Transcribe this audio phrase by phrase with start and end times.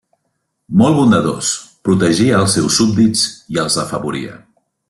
[0.81, 1.51] Molt bondadós,
[1.89, 4.39] protegia els seus súbdits i els afavoria.